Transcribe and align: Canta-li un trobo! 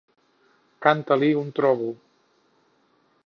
Canta-li 0.85 1.29
un 1.41 1.53
trobo! 1.59 1.91